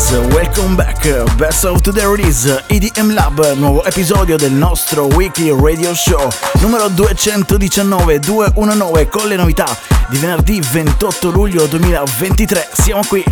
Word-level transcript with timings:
Guys, 0.00 0.12
welcome 0.32 0.76
back. 0.76 1.36
Best 1.36 1.64
of 1.66 1.82
Today 1.82 2.06
Release 2.06 2.64
EDM 2.68 3.12
Lab, 3.12 3.52
nuovo 3.56 3.84
episodio 3.84 4.38
del 4.38 4.50
nostro 4.50 5.04
weekly 5.08 5.50
radio 5.50 5.92
show 5.94 6.26
numero 6.60 6.88
219 6.88 8.18
219 8.18 9.08
con 9.08 9.28
le 9.28 9.36
novità 9.36 9.66
di 10.08 10.16
venerdì 10.16 10.58
28 10.72 11.30
luglio 11.30 11.66
2023. 11.66 12.70
Siamo 12.72 13.02
qui. 13.06 13.22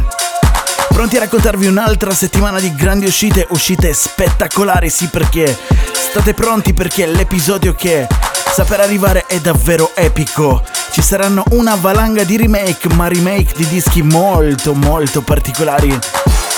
Pronti 0.89 1.17
a 1.17 1.21
raccontarvi 1.21 1.67
un'altra 1.67 2.13
settimana 2.13 2.61
di 2.61 2.75
grandi 2.75 3.07
uscite, 3.07 3.47
uscite 3.49 3.95
spettacolari, 3.95 4.91
sì 4.91 5.07
perché 5.07 5.57
state 5.95 6.35
pronti 6.35 6.75
perché 6.75 7.07
l'episodio 7.07 7.73
che 7.75 8.07
sta 8.51 8.65
per 8.65 8.81
arrivare 8.81 9.25
è 9.27 9.41
davvero 9.41 9.93
epico. 9.95 10.63
Ci 10.91 11.01
saranno 11.01 11.45
una 11.53 11.77
valanga 11.77 12.25
di 12.25 12.37
remake, 12.37 12.93
ma 12.93 13.09
remake 13.09 13.55
di 13.57 13.67
dischi 13.69 14.03
molto 14.03 14.75
molto 14.75 15.23
particolari. 15.23 15.99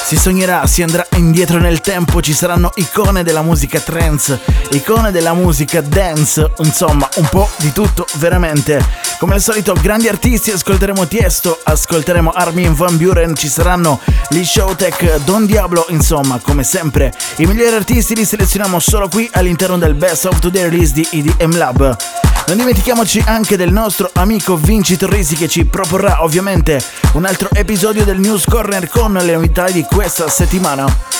Si 0.04 0.16
sognerà, 0.16 0.66
si 0.66 0.82
andrà 0.82 1.06
indietro 1.16 1.58
nel 1.58 1.80
tempo, 1.80 2.20
ci 2.20 2.32
saranno 2.32 2.72
icone 2.74 3.22
della 3.22 3.42
musica 3.42 3.78
trance, 3.78 4.40
icone 4.70 5.12
della 5.12 5.34
musica 5.34 5.80
dance, 5.80 6.50
insomma 6.58 7.08
un 7.16 7.28
po' 7.30 7.48
di 7.58 7.72
tutto 7.72 8.06
veramente. 8.16 9.09
Come 9.20 9.34
al 9.34 9.42
solito 9.42 9.74
grandi 9.74 10.08
artisti, 10.08 10.50
ascolteremo 10.50 11.06
Tiesto, 11.06 11.60
ascolteremo 11.62 12.30
Armin 12.30 12.72
Van 12.72 12.96
Buren, 12.96 13.36
ci 13.36 13.48
saranno 13.48 14.00
Lee 14.30 14.46
Showtech, 14.46 15.24
Don 15.24 15.44
Diablo, 15.44 15.84
insomma 15.90 16.40
come 16.42 16.64
sempre 16.64 17.12
i 17.36 17.44
migliori 17.44 17.76
artisti 17.76 18.14
li 18.14 18.24
selezioniamo 18.24 18.78
solo 18.78 19.08
qui 19.08 19.28
all'interno 19.34 19.76
del 19.76 19.92
Best 19.92 20.24
of 20.24 20.38
Today 20.38 20.70
Release 20.70 20.94
di 20.94 21.06
EDM 21.10 21.58
Lab. 21.58 21.96
Non 22.46 22.56
dimentichiamoci 22.56 23.22
anche 23.26 23.58
del 23.58 23.70
nostro 23.70 24.08
amico 24.14 24.56
Vinci 24.56 24.96
Torrisi 24.96 25.36
che 25.36 25.48
ci 25.48 25.66
proporrà 25.66 26.22
ovviamente 26.22 26.82
un 27.12 27.26
altro 27.26 27.50
episodio 27.52 28.06
del 28.06 28.18
News 28.18 28.46
Corner 28.46 28.88
con 28.88 29.12
le 29.12 29.34
novità 29.34 29.68
di 29.68 29.82
questa 29.82 30.30
settimana. 30.30 31.19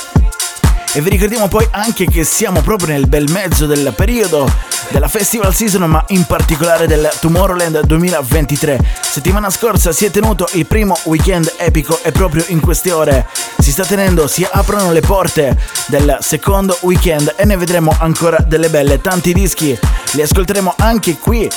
E 0.93 1.01
vi 1.01 1.11
ricordiamo 1.11 1.47
poi 1.47 1.65
anche 1.71 2.07
che 2.07 2.25
siamo 2.25 2.63
proprio 2.63 2.89
nel 2.89 3.07
bel 3.07 3.31
mezzo 3.31 3.67
del 3.67 3.93
periodo 3.95 4.51
della 4.89 5.07
festival 5.07 5.55
season, 5.55 5.89
ma 5.89 6.05
in 6.09 6.25
particolare 6.25 6.89
del 6.89 7.09
Tomorrowland 7.21 7.83
2023. 7.85 8.81
Settimana 9.01 9.51
scorsa 9.51 9.93
si 9.93 10.05
è 10.05 10.11
tenuto 10.11 10.49
il 10.55 10.67
primo 10.67 10.99
weekend 11.05 11.55
epico 11.59 12.01
e 12.03 12.11
proprio 12.11 12.45
in 12.49 12.59
queste 12.59 12.91
ore 12.91 13.29
si 13.61 13.71
sta 13.71 13.85
tenendo, 13.85 14.27
si 14.27 14.45
aprono 14.51 14.91
le 14.91 15.01
porte 15.01 15.57
del 15.87 16.19
secondo 16.21 16.77
weekend 16.81 17.35
e 17.37 17.45
ne 17.45 17.57
vedremo 17.57 17.95
ancora 18.01 18.39
delle 18.45 18.69
belle. 18.69 19.01
Tanti 19.01 19.33
dischi 19.33 19.79
li 20.15 20.23
ascolteremo 20.23 20.75
anche 20.79 21.19
qui, 21.19 21.49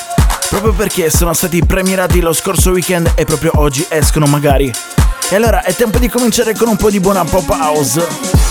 proprio 0.49 0.73
perché 0.73 1.09
sono 1.09 1.33
stati 1.33 1.65
premierati 1.65 2.21
lo 2.21 2.33
scorso 2.33 2.69
weekend 2.69 3.13
e 3.15 3.25
proprio 3.25 3.53
oggi 3.55 3.83
escono 3.89 4.27
magari. 4.27 4.71
E 5.29 5.35
allora 5.35 5.63
è 5.63 5.73
tempo 5.73 5.97
di 5.97 6.07
cominciare 6.07 6.53
con 6.53 6.67
un 6.67 6.75
po' 6.75 6.91
di 6.91 6.99
buona 6.99 7.23
pop 7.23 7.49
house. 7.49 8.42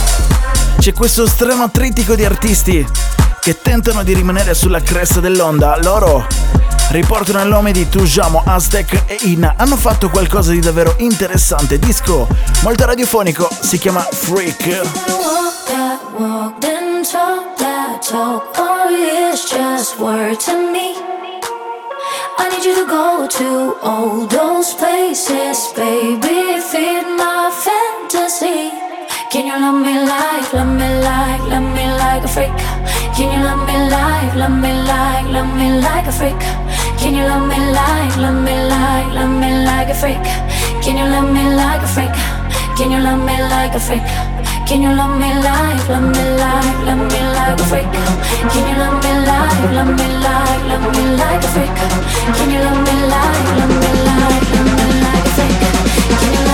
C'è 0.82 0.92
questo 0.92 1.28
strano 1.28 1.70
trittico 1.70 2.16
di 2.16 2.24
artisti 2.24 2.84
che 3.40 3.62
tentano 3.62 4.02
di 4.02 4.14
rimanere 4.14 4.52
sulla 4.52 4.80
cresta 4.80 5.20
dell'onda. 5.20 5.78
Loro 5.80 6.26
riportano 6.90 7.40
il 7.40 7.46
nome 7.46 7.70
di 7.70 7.88
Tujamo, 7.88 8.42
Aztec 8.44 9.04
e 9.06 9.16
Ina. 9.20 9.54
Hanno 9.56 9.76
fatto 9.76 10.10
qualcosa 10.10 10.50
di 10.50 10.58
davvero 10.58 10.96
interessante. 10.98 11.78
Disco 11.78 12.26
molto 12.64 12.84
radiofonico, 12.84 13.48
si 13.60 13.78
chiama 13.78 14.00
Freak. 14.00 14.80
I 22.38 22.48
need 22.48 22.64
you 22.64 22.74
to 22.74 22.86
go 22.86 23.28
to 23.28 23.78
all 23.82 24.26
those 24.26 24.74
places, 24.74 25.72
baby, 25.76 26.58
feed 26.58 27.06
my 27.16 27.52
fantasy. 27.52 28.91
Can 29.32 29.46
you 29.46 29.58
love 29.58 29.80
me 29.80 29.96
like, 29.96 30.52
love 30.52 30.76
me 30.76 30.84
like, 31.00 31.40
love 31.48 31.64
me 31.72 31.88
like 31.96 32.22
a 32.22 32.28
freak? 32.28 32.52
Can 33.16 33.32
you 33.32 33.40
love 33.40 33.64
me 33.64 33.72
like, 33.88 34.34
love 34.36 34.52
me 34.60 34.68
like, 34.84 35.24
love 35.32 35.48
me 35.56 35.80
like 35.80 36.04
a 36.04 36.12
freak? 36.12 36.36
Can 37.00 37.14
you 37.16 37.24
love 37.24 37.48
me 37.48 37.56
like, 37.72 38.14
love 38.20 38.36
me 38.44 38.52
like, 38.68 39.08
love 39.16 39.32
me 39.40 39.64
like 39.64 39.88
a 39.88 39.94
freak? 39.94 40.20
Can 40.84 41.00
you 41.00 41.08
love 41.08 41.32
me 41.32 41.48
like 41.56 41.80
a 41.80 41.88
freak? 41.88 42.12
Can 42.76 42.92
you 42.92 43.00
love 43.00 43.24
me 43.24 43.32
like 43.48 43.72
a 43.72 43.80
freak? 43.80 44.04
Can 44.68 44.82
you 44.84 44.92
love 44.92 45.16
me 45.16 45.32
like, 45.40 45.80
love 45.88 46.12
me 46.12 46.24
like, 46.36 46.76
love 46.84 47.00
me 47.08 47.20
like 47.32 47.56
a 47.56 47.64
freak? 47.72 47.88
Can 48.52 48.64
you 48.68 48.76
love 48.84 49.00
me 49.00 49.12
like, 49.24 49.64
love 49.72 49.92
me 49.96 50.08
like, 50.28 50.62
love 50.68 50.86
me 50.92 51.04
like 51.16 51.40
a 51.40 51.48
freak? 51.56 51.76
Can 52.36 52.52
you 52.52 52.60
love 52.60 52.84
me 52.84 52.94
like, 53.08 53.48
love 53.56 53.76
me 53.80 53.90
like, 54.12 54.44
love 54.52 54.72
me 54.76 54.86
like 55.00 55.24
a 55.24 55.32
freak? 55.32 55.56
Can 56.20 56.32
you 56.36 56.51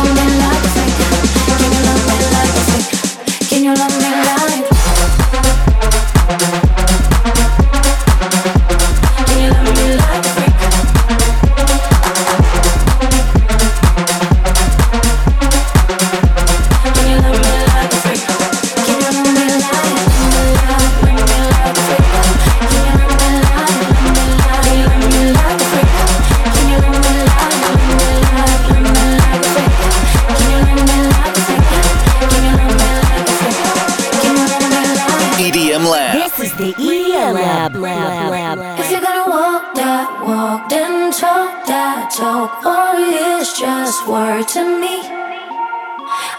or 42.64 42.96
it's 42.96 43.58
just 43.58 44.06
word 44.08 44.48
to 44.48 44.62
me. 44.64 45.00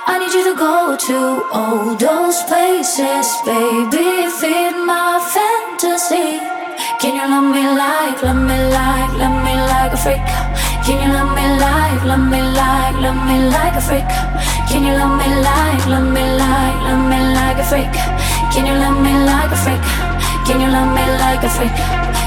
I 0.09 0.17
need 0.17 0.33
you 0.33 0.43
to 0.49 0.55
go 0.57 0.97
to 0.97 1.19
all 1.53 1.95
those 1.95 2.41
places, 2.49 3.29
baby, 3.45 4.25
feed 4.41 4.73
my 4.89 5.21
fantasy. 5.21 6.41
Can 6.97 7.13
you 7.13 7.25
love 7.29 7.47
me 7.53 7.61
like, 7.61 8.17
love 8.23 8.41
me 8.41 8.57
like, 8.73 9.13
love 9.21 9.37
me 9.45 9.53
like 9.69 9.93
a 9.93 9.99
freak? 10.01 10.25
Can 10.81 10.97
you 10.97 11.13
love 11.13 11.31
me 11.37 11.45
like, 11.61 12.01
love 12.03 12.25
me 12.25 12.41
like, 12.41 12.95
love 13.05 13.21
me 13.29 13.37
like 13.53 13.75
a 13.77 13.81
freak? 13.81 14.09
Can 14.65 14.81
you 14.83 14.93
love 14.97 15.13
me 15.13 15.29
like, 15.45 15.85
love 15.85 16.09
me 16.09 16.25
like, 16.41 16.77
love 16.89 17.03
me 17.05 17.19
like 17.37 17.59
a 17.61 17.65
freak? 17.69 17.93
Can 18.51 18.65
you 18.65 18.73
love 18.73 18.97
me 18.97 19.13
like 19.29 19.51
a 19.51 19.59
freak? 19.61 20.08
Can 20.49 20.61
you 20.61 20.67
love 20.67 20.95
me 20.95 21.05
like 21.21 21.43
a 21.43 21.49
freak? 21.49 21.69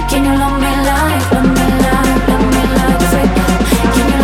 Can 0.08 0.24
you 0.24 0.30
love 0.38 0.54
me 0.62 0.70
like, 0.86 1.32
love 1.32 1.50
me 1.58 1.66
like, 1.82 2.28
love 2.30 2.46
me 2.54 2.62
like 2.78 3.02
a 3.02 3.08
freak? 3.10 3.32
Can 3.94 4.06
you 4.14 4.21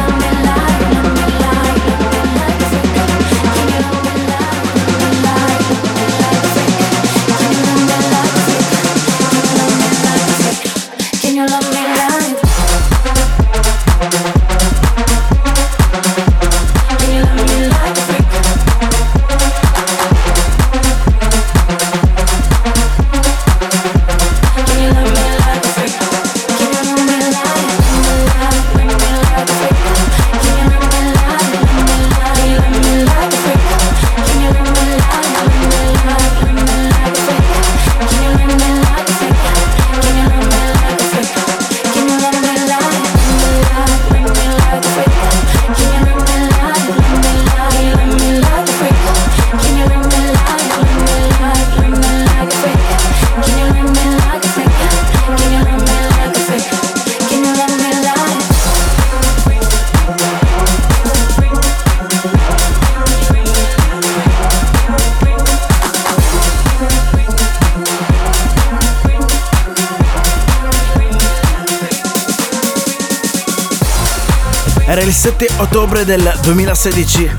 7 75.28 75.46
ottobre 75.58 76.06
del 76.06 76.32
2016. 76.40 77.30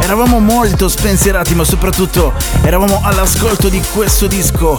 Eravamo 0.00 0.38
molto 0.38 0.88
spensierati, 0.88 1.54
ma 1.54 1.62
soprattutto 1.62 2.32
eravamo 2.62 3.00
all'ascolto 3.02 3.68
di 3.68 3.82
questo 3.92 4.26
disco. 4.26 4.78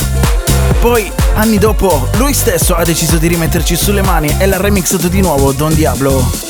Poi, 0.79 1.11
anni 1.35 1.59
dopo, 1.59 2.09
lui 2.17 2.33
stesso 2.33 2.73
ha 2.73 2.83
deciso 2.83 3.17
di 3.17 3.27
rimetterci 3.27 3.75
sulle 3.75 4.01
mani 4.01 4.35
e 4.39 4.47
l'ha 4.47 4.57
remixato 4.57 5.07
di 5.09 5.21
nuovo 5.21 5.51
Don 5.51 5.75
Diablo. 5.75 6.44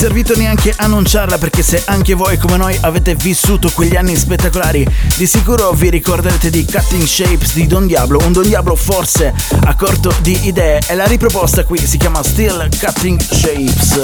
Servito 0.00 0.34
neanche 0.34 0.72
annunciarla 0.74 1.36
perché 1.36 1.62
se 1.62 1.82
anche 1.84 2.14
voi 2.14 2.38
come 2.38 2.56
noi 2.56 2.74
avete 2.80 3.14
vissuto 3.14 3.68
quegli 3.68 3.96
anni 3.96 4.16
spettacolari, 4.16 4.82
di 5.14 5.26
sicuro 5.26 5.72
vi 5.72 5.90
ricorderete 5.90 6.48
di 6.48 6.64
Cutting 6.64 7.04
Shapes 7.04 7.52
di 7.52 7.66
Don 7.66 7.86
Diablo, 7.86 8.18
un 8.24 8.32
Don 8.32 8.44
Diablo 8.44 8.76
forse 8.76 9.34
a 9.64 9.74
corto 9.74 10.10
di 10.22 10.46
idee 10.46 10.80
e 10.88 10.94
la 10.94 11.04
riproposta 11.04 11.64
qui 11.64 11.86
si 11.86 11.98
chiama 11.98 12.22
Still 12.22 12.70
Cutting 12.78 13.20
Shapes. 13.20 14.00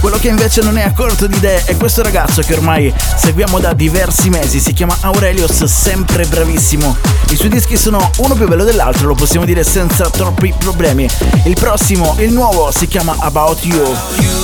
Quello 0.00 0.16
che 0.16 0.28
invece 0.28 0.62
non 0.62 0.78
è 0.78 0.84
a 0.84 0.92
corto 0.94 1.26
di 1.26 1.36
idee 1.36 1.62
è 1.66 1.76
questo 1.76 2.02
ragazzo 2.02 2.40
che 2.40 2.54
ormai 2.54 2.90
seguiamo 3.14 3.58
da 3.60 3.74
diversi 3.74 4.30
mesi, 4.30 4.58
si 4.58 4.72
chiama 4.72 4.96
Aurelius, 5.02 5.64
sempre 5.64 6.24
bravissimo. 6.24 6.96
I 7.28 7.36
suoi 7.36 7.50
dischi 7.50 7.76
sono 7.76 8.10
uno 8.18 8.34
più 8.34 8.48
bello 8.48 8.64
dell'altro, 8.64 9.06
lo 9.06 9.14
possiamo 9.14 9.44
dire 9.44 9.64
senza 9.64 10.08
troppi 10.08 10.54
problemi. 10.56 11.06
Il 11.44 11.56
prossimo, 11.60 12.16
il 12.20 12.32
nuovo, 12.32 12.70
si 12.72 12.86
chiama 12.86 13.16
About 13.18 13.62
You. 13.66 14.35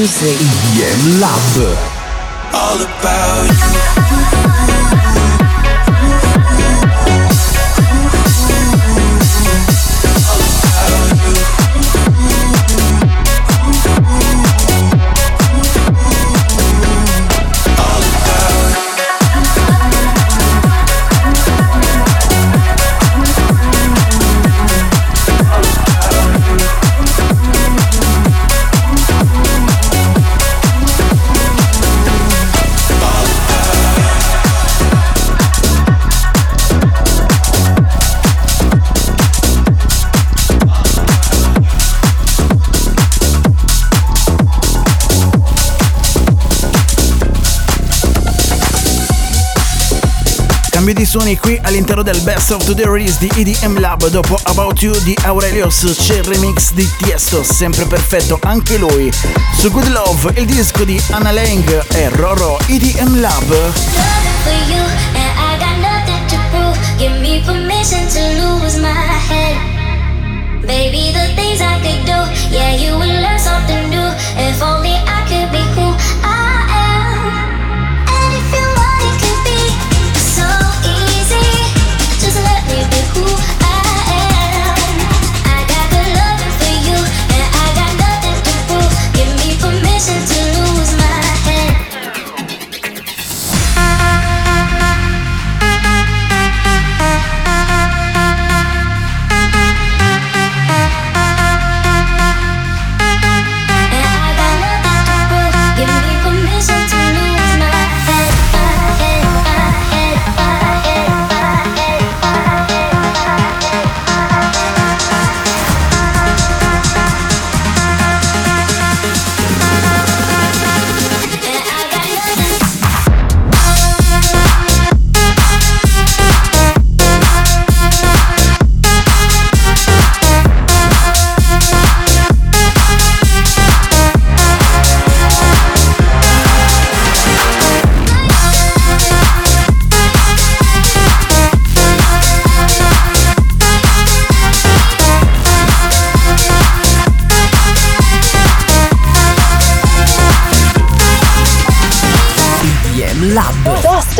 Music. 0.00 0.49
Suoni 51.10 51.36
qui 51.36 51.58
all'interno 51.64 52.04
del 52.04 52.20
Best 52.20 52.52
of 52.52 52.72
the 52.72 52.88
Release 52.88 53.16
di 53.18 53.28
EDM 53.34 53.80
Lab 53.80 54.06
dopo 54.10 54.38
About 54.44 54.80
You 54.80 54.96
di 55.02 55.12
Aurelius 55.24 55.92
c'è 55.98 56.18
il 56.18 56.22
remix 56.22 56.70
di 56.70 56.88
Tiesto, 56.98 57.42
sempre 57.42 57.84
perfetto 57.86 58.38
anche 58.44 58.76
lui. 58.76 59.10
Su 59.58 59.72
Good 59.72 59.88
Love 59.88 60.32
il 60.36 60.46
disco 60.46 60.84
di 60.84 61.02
Anna 61.10 61.32
Lang 61.32 61.84
e 61.94 62.08
Roro 62.10 62.60
EDM 62.68 63.18
Lab. 63.18 63.72
Baby, 70.64 71.10
the 71.10 71.34
things 71.34 71.60
I 71.60 71.80
could 71.82 72.04
do, 72.04 72.54
yeah, 72.54 72.76
you 72.76 72.94
would 72.94 73.08
learn 73.08 73.38
something 73.40 73.88
new. 73.88 74.14
If 74.36 74.62
only 74.62 74.89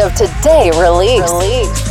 of 0.01 0.15
today 0.15 0.71
release. 0.71 1.21
I 1.23 1.90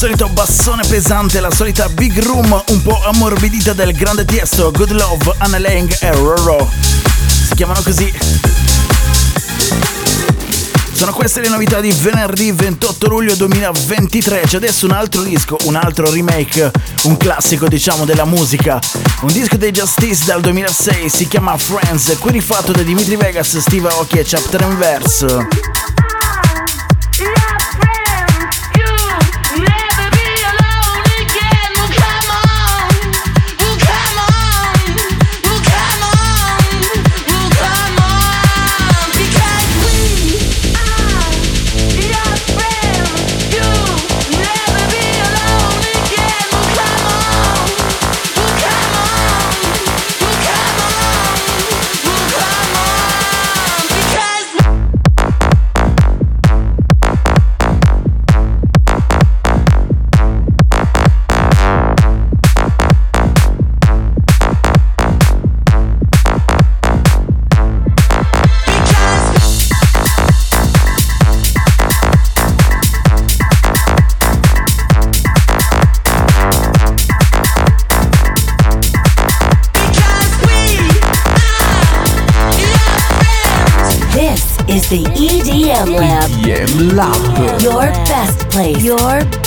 solito 0.00 0.28
bassone 0.30 0.82
pesante, 0.88 1.40
la 1.40 1.50
solita 1.50 1.86
big 1.90 2.22
room 2.22 2.64
un 2.68 2.80
po' 2.80 3.02
ammorbidita 3.04 3.74
del 3.74 3.92
grande 3.92 4.24
tiesto 4.24 4.70
Good 4.70 4.92
Love, 4.92 5.34
Anna 5.36 5.58
Lang 5.58 5.94
e 6.00 6.10
Roro. 6.12 6.70
Si 7.46 7.54
chiamano 7.54 7.82
così. 7.82 8.10
Sono 10.90 11.12
queste 11.12 11.42
le 11.42 11.50
novità 11.50 11.80
di 11.80 11.92
venerdì 11.92 12.50
28 12.50 13.08
luglio 13.08 13.34
2023. 13.34 14.44
C'è 14.46 14.56
adesso 14.56 14.86
un 14.86 14.92
altro 14.92 15.20
disco, 15.20 15.58
un 15.64 15.74
altro 15.74 16.10
remake, 16.10 16.70
un 17.02 17.18
classico 17.18 17.68
diciamo 17.68 18.06
della 18.06 18.24
musica. 18.24 18.80
Un 19.20 19.30
disco 19.30 19.58
dei 19.58 19.70
Justice 19.70 20.24
dal 20.24 20.40
2006, 20.40 21.10
si 21.10 21.28
chiama 21.28 21.58
Friends, 21.58 22.16
qui 22.20 22.30
rifatto 22.30 22.72
da 22.72 22.80
Dimitri 22.80 23.16
Vegas, 23.16 23.58
Steve 23.58 23.90
Aoki 23.90 24.16
e 24.16 24.24
Chapter 24.24 24.62
and 24.62 24.78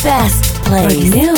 best 0.04 0.54
place. 0.66 1.33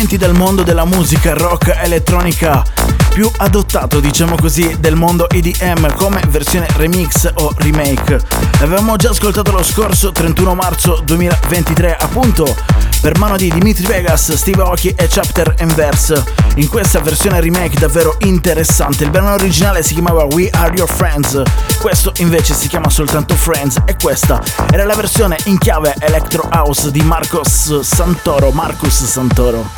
Provenienti 0.00 0.16
dal 0.16 0.34
mondo 0.34 0.62
della 0.62 0.86
musica 0.86 1.34
rock 1.34 1.76
elettronica 1.82 2.64
più 3.12 3.30
adottato, 3.38 4.00
diciamo 4.00 4.34
così, 4.36 4.76
del 4.80 4.94
mondo 4.94 5.28
EDM 5.28 5.94
come 5.94 6.22
versione 6.28 6.66
remix 6.76 7.30
o 7.34 7.52
remake. 7.58 8.18
L'avevamo 8.60 8.96
già 8.96 9.10
ascoltato 9.10 9.50
lo 9.50 9.62
scorso 9.62 10.10
31 10.12 10.54
marzo 10.54 11.02
2023, 11.04 11.96
appunto 11.96 12.56
per 13.00 13.18
mano 13.18 13.36
di 13.36 13.50
Dimitri 13.50 13.86
Vegas, 13.86 14.34
Steve 14.34 14.62
Aoki 14.62 14.88
e 14.88 15.06
Chapter 15.08 15.54
and 15.58 15.74
Verse. 15.74 16.22
In 16.56 16.68
questa 16.68 17.00
versione 17.00 17.40
remake 17.40 17.78
davvero 17.78 18.16
interessante, 18.20 19.04
il 19.04 19.10
brano 19.10 19.32
originale 19.32 19.82
si 19.82 19.94
chiamava 19.94 20.24
We 20.24 20.50
Are 20.50 20.74
Your 20.74 20.90
Friends, 20.90 21.42
questo 21.80 22.12
invece 22.18 22.54
si 22.54 22.68
chiama 22.68 22.90
soltanto 22.90 23.34
Friends 23.34 23.76
e 23.86 23.96
questa 24.00 24.42
era 24.70 24.84
la 24.84 24.94
versione 24.94 25.38
in 25.44 25.58
chiave 25.58 25.94
Electro 25.98 26.48
House 26.52 26.90
di 26.90 27.00
Marcos 27.02 27.80
Santoro, 27.80 28.50
Marcus 28.50 29.04
Santoro. 29.04 29.68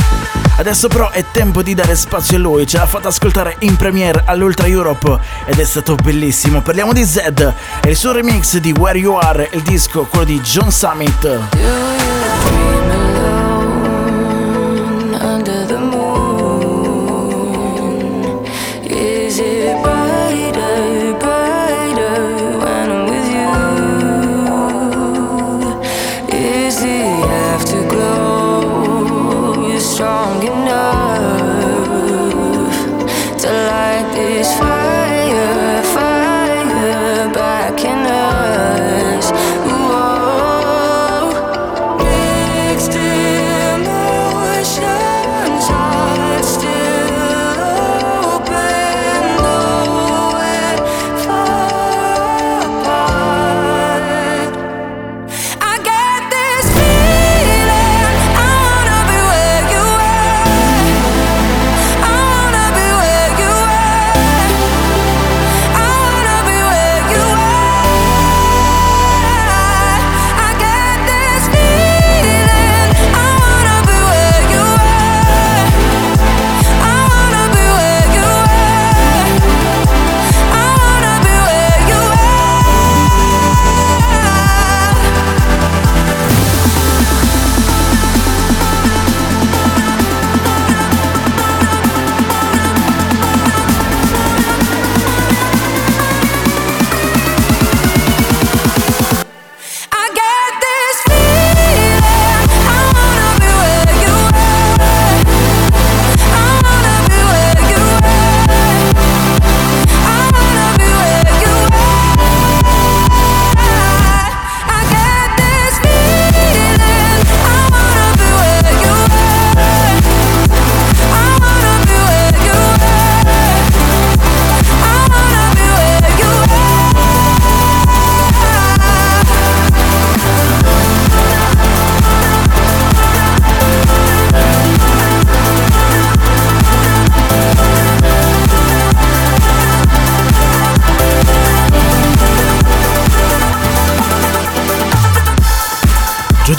Adesso 0.57 0.89
però 0.89 1.11
è 1.11 1.25
tempo 1.31 1.63
di 1.63 1.75
dare 1.75 1.95
spazio 1.95 2.37
a 2.37 2.41
lui, 2.41 2.67
ce 2.67 2.79
l'ha 2.79 2.87
fatta 2.87 3.09
ascoltare 3.09 3.57
in 3.61 3.77
premiere 3.77 4.23
all'Ultra 4.27 4.67
Europe 4.67 5.19
ed 5.47 5.59
è 5.59 5.65
stato 5.65 5.95
bellissimo. 5.95 6.61
Parliamo 6.61 6.93
di 6.93 7.05
Zed 7.05 7.55
e 7.83 7.89
il 7.89 7.97
suo 7.97 8.13
remix 8.13 8.57
di 8.57 8.73
Where 8.73 8.99
You 8.99 9.17
Are, 9.17 9.49
il 9.53 9.63
disco, 9.63 10.05
quello 10.05 10.25
di 10.25 10.41
John 10.41 10.71
Summit. 10.71 12.91
Under 15.23 15.65
the 15.67 15.79
moon? 15.79 16.03
Is 18.85 19.39
it 19.39 20.02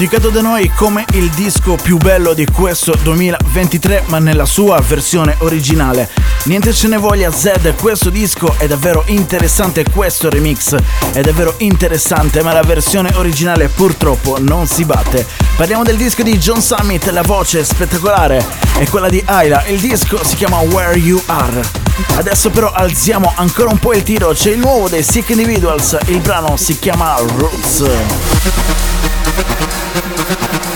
giudicato 0.04 0.32
da 0.32 0.42
noi 0.42 0.70
come 0.76 1.06
il 1.14 1.30
disco 1.30 1.78
più 1.82 1.96
bello 1.96 2.34
di 2.34 2.46
questo 2.46 2.94
2023, 3.04 4.04
ma 4.08 4.20
nella 4.20 4.44
sua 4.44 4.78
versione 4.82 5.38
originale. 5.40 6.10
Niente 6.44 6.74
ce 6.74 6.90
ne 6.90 6.98
voglia 6.98 7.32
Zed, 7.32 7.74
questo 7.76 8.10
disco 8.10 8.54
è 8.58 8.68
davvero 8.68 9.04
interessante, 9.06 9.86
questo 9.90 10.30
remix 10.30 10.76
è 11.14 11.22
davvero 11.22 11.54
interessante, 11.60 12.44
ma 12.44 12.52
la 12.52 12.64
versione 12.64 13.14
originale 13.16 13.70
purtroppo 13.70 14.36
non 14.42 14.68
si 14.68 14.84
batte. 14.84 15.26
Parliamo 15.56 15.84
del 15.84 15.96
disco 15.96 16.22
di 16.22 16.38
John 16.38 16.62
Summit, 16.62 17.08
la 17.08 17.22
voce 17.22 17.64
spettacolare 17.64 18.46
è 18.80 18.86
quella 18.90 19.08
di 19.08 19.24
Ayla, 19.26 19.64
il 19.68 19.80
disco 19.80 20.22
si 20.22 20.36
chiama 20.36 20.58
Where 20.58 20.98
You 20.98 21.22
Are. 21.28 21.62
Adesso 22.16 22.50
però 22.50 22.74
alziamo 22.74 23.32
ancora 23.38 23.70
un 23.70 23.80
po' 23.80 23.94
il 23.94 24.04
tiro, 24.04 24.34
c'è 24.34 24.52
il 24.52 24.60
nuovo 24.60 24.90
dei 24.90 25.02
Sick 25.02 25.30
Individuals, 25.30 25.98
il 26.08 26.20
brano 26.20 26.58
si 26.58 26.78
chiama 26.78 27.16
Roots. 27.38 27.86
Thank 29.94 30.68
you. 30.68 30.73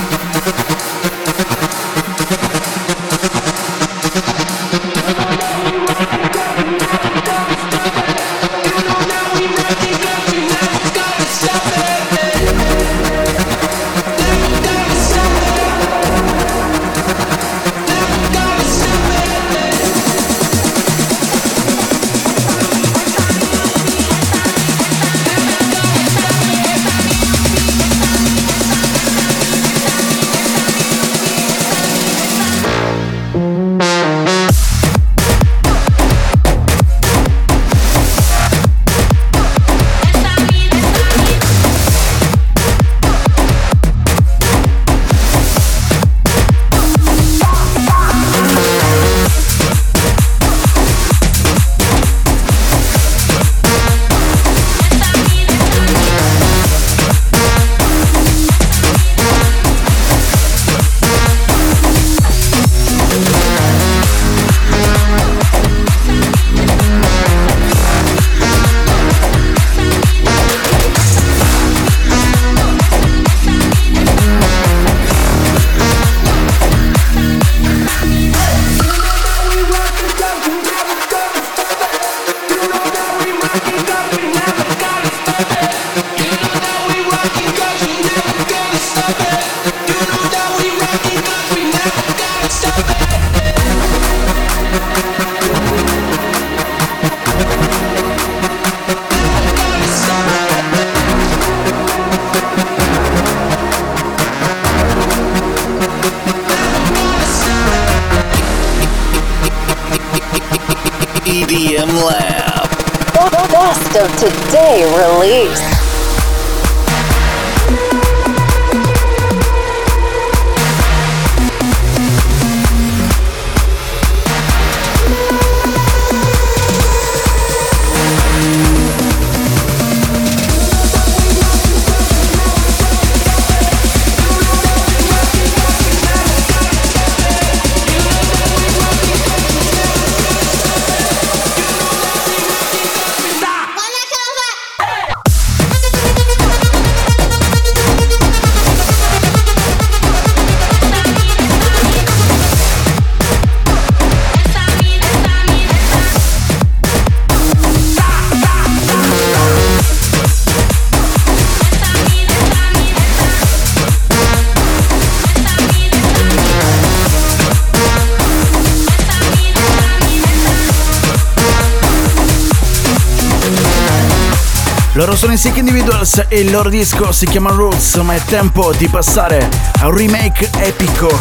Sick 175.37 175.57
Individuals 175.57 176.25
e 176.29 176.39
il 176.39 176.49
loro 176.49 176.67
disco 176.67 177.11
si 177.11 177.27
chiama 177.27 177.51
Roots, 177.51 177.93
ma 177.97 178.15
è 178.15 178.21
tempo 178.25 178.73
di 178.75 178.87
passare 178.87 179.47
a 179.81 179.87
un 179.87 179.95
remake 179.95 180.49
epico. 180.57 181.15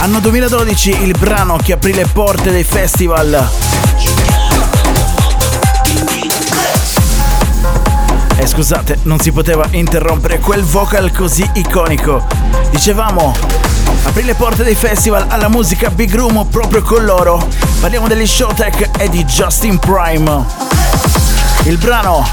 Anno 0.00 0.18
2012 0.18 1.04
il 1.04 1.16
brano 1.16 1.56
che 1.62 1.74
aprì 1.74 1.94
le 1.94 2.04
porte 2.12 2.50
dei 2.50 2.64
festival. 2.64 3.48
E 8.36 8.46
scusate, 8.48 8.98
non 9.04 9.20
si 9.20 9.30
poteva 9.30 9.68
interrompere 9.70 10.40
quel 10.40 10.64
vocal 10.64 11.12
così 11.12 11.48
iconico. 11.54 12.26
Dicevamo, 12.70 13.32
aprì 14.02 14.24
le 14.24 14.34
porte 14.34 14.64
dei 14.64 14.74
festival 14.74 15.26
alla 15.28 15.48
musica 15.48 15.88
Big 15.88 16.12
Room 16.12 16.48
proprio 16.50 16.82
con 16.82 17.04
loro. 17.04 17.46
Parliamo 17.80 18.08
degli 18.08 18.26
Showtech 18.26 18.90
e 18.98 19.08
di 19.08 19.24
Justin 19.24 19.78
Prime. 19.78 20.61
Il 21.64 21.78
brano 21.78 22.26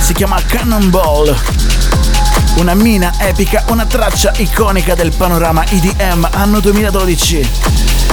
si 0.00 0.12
chiama 0.12 0.40
Cannonball. 0.46 1.36
Una 2.58 2.74
mina 2.74 3.12
epica, 3.18 3.64
una 3.68 3.84
traccia 3.84 4.32
iconica 4.36 4.94
del 4.94 5.12
panorama 5.16 5.64
EDM 5.66 6.28
anno 6.32 6.60
2012. 6.60 7.50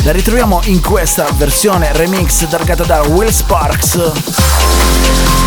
La 0.03 0.11
ritroviamo 0.11 0.61
in 0.65 0.81
questa 0.81 1.27
versione 1.35 1.93
remix 1.93 2.47
targata 2.49 2.83
da 2.83 3.01
Will 3.01 3.29
Sparks. 3.29 5.42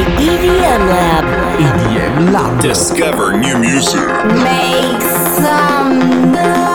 The 0.00 0.06
EDM 0.06 0.88
Lab. 0.88 1.24
EDM 1.60 2.32
Lab. 2.32 2.62
Discover 2.62 3.36
new 3.36 3.58
music. 3.58 4.00
Make 4.42 5.02
some 5.36 6.32
noise. 6.32 6.69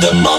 The 0.00 0.08
motherfucking 0.08 0.35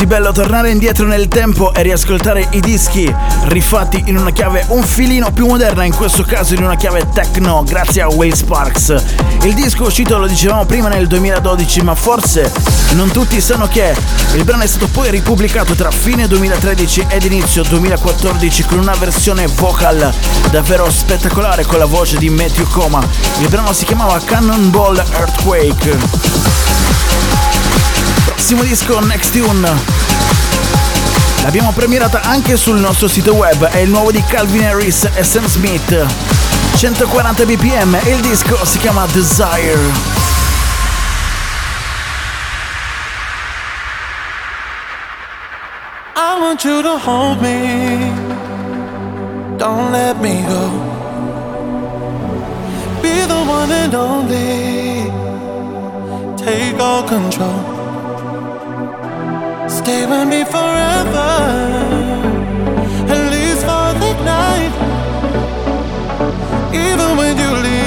così 0.00 0.14
bello 0.14 0.32
tornare 0.32 0.70
indietro 0.70 1.04
nel 1.06 1.28
tempo 1.28 1.74
e 1.74 1.82
riascoltare 1.82 2.46
i 2.52 2.60
dischi 2.60 3.14
rifatti 3.48 4.04
in 4.06 4.16
una 4.16 4.30
chiave 4.30 4.64
un 4.68 4.82
filino 4.82 5.30
più 5.30 5.46
moderna, 5.46 5.84
in 5.84 5.94
questo 5.94 6.22
caso 6.22 6.54
in 6.54 6.62
una 6.62 6.76
chiave 6.76 7.06
techno, 7.12 7.62
grazie 7.64 8.00
a 8.00 8.08
Will 8.08 8.32
Sparks. 8.32 8.94
Il 9.42 9.52
disco 9.52 9.84
uscito 9.84 10.16
lo 10.16 10.26
dicevamo 10.26 10.64
prima 10.64 10.88
nel 10.88 11.06
2012, 11.06 11.82
ma 11.82 11.94
forse 11.94 12.50
non 12.92 13.10
tutti 13.10 13.38
sanno 13.42 13.66
che 13.66 13.94
il 14.36 14.44
brano 14.44 14.62
è 14.62 14.66
stato 14.66 14.86
poi 14.86 15.10
ripubblicato 15.10 15.74
tra 15.74 15.90
fine 15.90 16.26
2013 16.26 17.06
ed 17.08 17.24
inizio 17.24 17.62
2014 17.64 18.64
con 18.64 18.78
una 18.78 18.94
versione 18.94 19.48
vocal 19.48 20.10
davvero 20.50 20.90
spettacolare 20.90 21.66
con 21.66 21.78
la 21.78 21.84
voce 21.84 22.16
di 22.16 22.30
Matthew 22.30 22.66
Coma. 22.68 23.06
Il 23.40 23.48
brano 23.48 23.74
si 23.74 23.84
chiamava 23.84 24.18
Cannonball 24.18 24.96
Earthquake. 24.96 26.49
Prossimo 28.40 28.62
disco 28.62 28.98
Next 29.00 29.32
Tune. 29.32 29.70
L'abbiamo 31.42 31.72
premierata 31.72 32.22
anche 32.22 32.56
sul 32.56 32.78
nostro 32.78 33.06
sito 33.06 33.34
web, 33.34 33.66
è 33.66 33.80
il 33.80 33.90
nuovo 33.90 34.10
di 34.10 34.24
Calvin 34.24 34.64
Harris 34.64 35.06
e 35.12 35.22
Sam 35.22 35.46
Smith. 35.46 36.06
140 36.74 37.44
bpm 37.44 37.98
e 38.02 38.14
il 38.14 38.22
disco 38.22 38.64
si 38.64 38.78
chiama 38.78 39.04
Desire. 39.12 39.78
I 46.16 46.40
want 46.40 46.64
you 46.64 46.80
to 46.80 46.96
hold 46.96 47.42
me. 47.42 48.10
Don't 49.58 49.92
let 49.92 50.18
me 50.18 50.42
go. 50.48 50.70
Be 53.02 53.26
the 53.26 53.34
one 53.34 53.70
and 53.70 53.94
only. 53.94 55.12
Take 56.38 56.80
all 56.80 57.04
control. 57.04 57.79
Stay 59.82 60.04
with 60.04 60.28
me 60.28 60.44
forever. 60.44 61.30
At 63.14 63.22
least 63.32 63.62
for 63.68 63.88
the 64.02 64.12
night. 64.34 64.74
Even 66.74 67.16
when 67.16 67.38
you 67.38 67.50
leave 67.64 67.79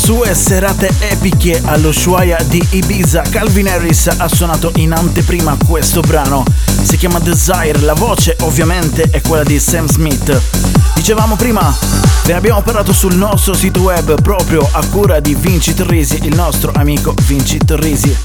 sue 0.00 0.34
serate 0.34 0.90
epiche 1.00 1.60
allo 1.62 1.92
Shuaya 1.92 2.38
di 2.44 2.66
Ibiza, 2.70 3.22
Calvin 3.30 3.68
Harris 3.68 4.06
ha 4.06 4.28
suonato 4.28 4.72
in 4.76 4.92
anteprima 4.92 5.54
questo 5.66 6.00
brano. 6.00 6.42
Si 6.82 6.96
chiama 6.96 7.18
Desire, 7.18 7.80
la 7.80 7.92
voce 7.92 8.34
ovviamente 8.40 9.10
è 9.10 9.20
quella 9.20 9.42
di 9.42 9.60
Sam 9.60 9.86
Smith. 9.86 10.40
Dicevamo 10.94 11.36
prima, 11.36 11.76
ve 12.24 12.32
ne 12.32 12.38
abbiamo 12.38 12.62
parlato 12.62 12.94
sul 12.94 13.14
nostro 13.14 13.52
sito 13.52 13.82
web 13.82 14.22
proprio 14.22 14.66
a 14.72 14.82
cura 14.86 15.20
di 15.20 15.34
Vinci 15.34 15.74
Torrisi, 15.74 16.20
il 16.22 16.34
nostro 16.34 16.72
amico 16.74 17.14
Vinci 17.26 17.58
Torrisi. 17.58 18.16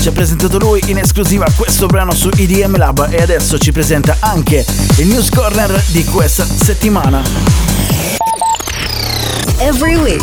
Ci 0.00 0.08
ha 0.08 0.12
presentato 0.12 0.56
lui 0.58 0.80
in 0.86 0.98
esclusiva 0.98 1.46
questo 1.56 1.86
brano 1.86 2.14
su 2.14 2.28
EDM 2.28 2.76
Lab 2.76 3.08
e 3.10 3.20
adesso 3.20 3.58
ci 3.58 3.72
presenta 3.72 4.18
anche 4.20 4.64
il 4.98 5.08
news 5.08 5.30
corner 5.30 5.82
di 5.88 6.04
questa 6.04 6.46
settimana. 6.46 7.74
Every 9.58 9.96
week, 9.96 10.22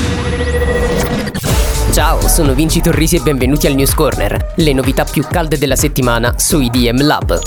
Ciao, 1.91 2.25
sono 2.25 2.53
Vinci 2.53 2.79
Torrisi 2.79 3.17
e 3.17 3.19
benvenuti 3.19 3.67
al 3.67 3.73
News 3.73 3.93
Corner, 3.93 4.53
le 4.55 4.71
novità 4.71 5.03
più 5.03 5.25
calde 5.29 5.57
della 5.57 5.75
settimana 5.75 6.35
su 6.37 6.61
IDM 6.61 7.03
Lab. 7.03 7.37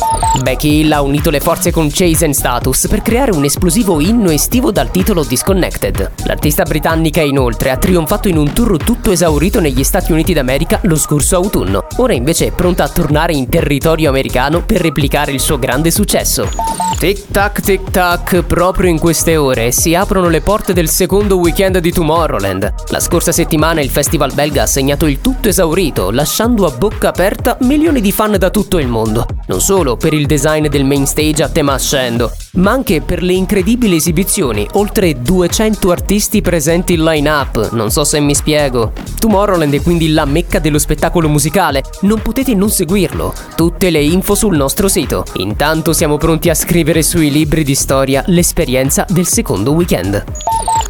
Becky 0.43 0.81
Hill 0.81 0.93
ha 0.93 1.01
unito 1.01 1.31
le 1.31 1.41
forze 1.41 1.71
con 1.71 1.89
Chase 1.91 2.27
and 2.27 2.35
Status 2.35 2.87
per 2.87 3.01
creare 3.01 3.33
un 3.33 3.45
esplosivo 3.45 4.01
inno 4.01 4.29
estivo 4.29 4.71
dal 4.71 4.91
titolo 4.91 5.25
Disconnected. 5.25 6.11
L'artista 6.25 6.65
britannica 6.65 7.23
inoltre 7.23 7.71
ha 7.71 7.79
trionfato 7.79 8.29
in 8.29 8.37
un 8.37 8.53
tour 8.53 8.77
tutto 8.77 9.13
esaurito 9.13 9.61
negli 9.61 9.83
Stati 9.83 10.13
Uniti 10.13 10.35
d'America 10.35 10.79
lo 10.83 10.97
scorso 10.97 11.37
autunno. 11.37 11.87
Ora 11.97 12.13
invece 12.13 12.49
è 12.49 12.53
pronta 12.53 12.85
a 12.85 12.89
tornare 12.89 13.33
in 13.33 13.49
territorio 13.49 14.11
americano 14.11 14.63
per 14.63 14.83
replicare 14.83 15.33
il 15.33 15.41
suo 15.41 15.59
grande 15.59 15.91
successo. 15.91 16.51
Tic 16.99 17.31
tac 17.31 17.61
tic 17.61 17.91
tac, 17.91 18.43
proprio 18.43 18.91
in 18.91 18.99
queste 18.99 19.37
ore 19.37 19.73
si 19.73 19.95
aprono 19.95 20.29
le 20.29 20.43
porte 20.43 20.73
del 20.73 20.89
secondo 20.89 21.39
weekend 21.39 21.79
di 21.79 21.93
Tomorrowland. 21.93 22.75
La 22.89 23.01
scorsa 23.01 23.33
settimana 23.33 23.81
il 23.81 23.91
festival 23.91 24.33
belga 24.35 24.65
ha 24.65 24.67
segnato 24.67 25.07
il 25.07 25.21
tutto 25.21 25.49
esaurito, 25.49 26.11
lasciando 26.11 26.67
a 26.67 26.71
bocca 26.71 27.09
aperta 27.09 27.57
milioni 27.61 28.01
di 28.01 28.11
fan 28.11 28.37
da 28.37 28.51
tutto 28.51 28.79
il 28.79 28.89
mondo. 28.89 29.27
Non 29.47 29.61
solo 29.61 29.97
per 29.97 30.13
il 30.13 30.27
design 30.27 30.67
del 30.67 30.85
main 30.85 31.07
stage 31.07 31.43
a 31.43 31.49
tema 31.49 31.75
ascendo, 31.75 32.33
ma 32.55 32.73
anche 32.73 33.01
per 33.01 33.23
le 33.23 33.33
incredibili 33.33 33.97
esibizioni, 33.97 34.67
oltre 34.73 35.23
200 35.23 35.91
artisti 35.91 36.41
presenti 36.43 36.95
in 36.95 37.05
line-up, 37.05 37.71
non 37.73 37.91
so 37.91 38.03
se 38.03 38.19
mi 38.19 38.35
spiego. 38.35 38.93
Tomorrowland 39.19 39.73
è 39.73 39.83
quindi 39.83 40.11
la 40.11 40.25
mecca 40.25 40.59
dello 40.59 40.79
spettacolo 40.79 41.29
musicale, 41.29 41.83
non 42.01 42.21
potete 42.21 42.55
non 42.55 42.71
seguirlo. 42.71 43.33
Tutte 43.55 43.91
le 43.91 44.03
info 44.03 44.35
sul 44.35 44.57
nostro 44.57 44.89
sito. 44.89 45.25
Intanto 45.35 45.93
siamo 45.93 46.17
pronti 46.17 46.51
a 46.51 46.55
scrivere 46.55 47.03
sui 47.03 47.31
libri 47.31 47.63
di 47.63 47.75
storia 47.77 48.25
l'esperienza 48.27 49.07
del 49.09 49.27
secondo 49.27 49.73
weekend. 49.73 50.25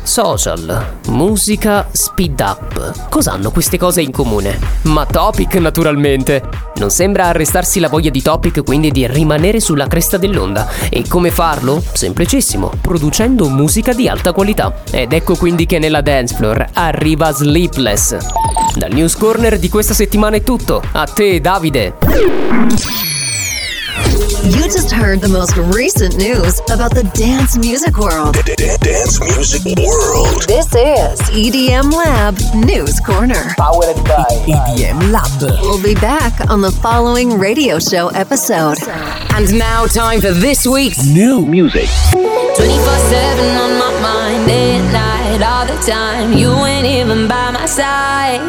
Social, 0.03 0.99
musica, 1.09 1.89
speed 1.91 2.39
up. 2.41 3.09
Cosa 3.09 3.34
hanno 3.35 3.51
queste 3.51 3.79
cose 3.79 4.01
in 4.01 4.11
comune? 4.11 4.59
Ma 4.83 5.05
Topic, 5.07 5.55
naturalmente. 5.57 6.43
Non 6.77 6.91
sembra 6.91 7.27
arrestarsi 7.27 7.81
la 7.81 7.89
voglia 7.89 8.11
di 8.11 8.23
Topic 8.23 8.63
quindi 8.65 8.91
di 8.91 9.07
rimanere 9.07 9.61
sulla 9.61 9.87
cresta 9.87 10.17
dell'onda. 10.17 10.69
E 10.89 11.05
come 11.07 11.31
farlo? 11.31 11.83
Semplicissimo, 11.93 12.71
producendo 12.81 13.49
musica 13.49 13.93
di 13.93 14.09
alta 14.09 14.33
qualità. 14.33 14.83
Ed 14.91 15.13
ecco 15.13 15.37
quindi 15.37 15.67
che 15.67 15.79
nella 15.79 16.01
dance 16.01 16.35
floor 16.35 16.65
arriva 16.73 17.33
Sleepless. 17.33 18.17
Dal 18.75 18.93
News 18.93 19.17
Corner 19.17 19.59
di 19.59 19.69
questa 19.69 19.95
settimana 19.95 20.37
è 20.37 20.43
tutto. 20.43 20.83
A 20.93 21.05
te, 21.05 21.41
Davide. 21.41 23.14
You 24.45 24.65
just 24.65 24.91
heard 24.93 25.23
the 25.23 25.29
most 25.29 25.57
recent 25.57 26.19
news 26.19 26.61
about 26.71 26.95
the 26.95 27.03
dance 27.15 27.57
music 27.57 27.97
world. 27.97 28.35
Dance 28.45 29.19
music 29.19 29.65
world. 29.79 30.45
This 30.47 30.67
is 30.75 31.19
EDM 31.33 31.91
Lab 31.91 32.37
News 32.55 33.01
Corner. 33.01 33.55
Powered 33.57 33.97
by 34.05 34.27
EDM 34.45 35.11
Lab. 35.11 35.41
We'll 35.63 35.83
be 35.83 35.95
back 35.95 36.51
on 36.51 36.61
the 36.61 36.71
following 36.71 37.39
radio 37.39 37.79
show 37.79 38.09
episode. 38.09 38.77
And 39.33 39.59
now, 39.59 39.87
time 39.87 40.21
for 40.21 40.33
this 40.33 40.67
week's 40.67 41.07
New 41.07 41.47
music. 41.47 41.89
24 42.13 42.59
7 42.59 43.57
on 43.57 43.79
my 43.79 44.01
mind, 44.03 44.47
day 44.47 44.77
and 44.77 44.93
night, 44.93 45.43
all 45.43 45.65
the 45.65 45.81
time. 45.91 46.35
You 46.35 46.53
ain't 46.67 46.87
even 46.87 47.29
by 47.29 47.51
my 47.51 47.65
side. 47.65 48.41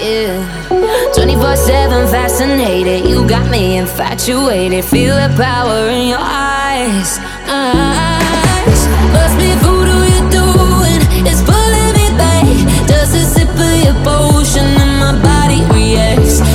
Yeah. 0.00 1.11
24 1.22 1.54
7 1.54 2.08
fascinated. 2.08 3.08
You 3.08 3.24
got 3.28 3.48
me 3.48 3.76
infatuated. 3.76 4.84
Feel 4.84 5.14
the 5.14 5.32
power 5.40 5.88
in 5.88 6.08
your 6.08 6.18
eyes. 6.18 7.20
eyes. 7.46 8.80
Must 9.14 9.36
be 9.38 9.54
voodoo 9.62 10.02
you're 10.10 10.30
doing. 10.34 11.00
It's 11.24 11.40
pulling 11.46 11.92
me 11.94 12.10
back. 12.18 12.42
Just 12.88 13.14
a 13.14 13.22
sip 13.22 13.48
of 13.50 13.84
your 13.84 13.94
potion 14.02 14.66
and 14.66 14.98
my 14.98 15.14
body 15.22 15.62
reacts. 15.70 16.51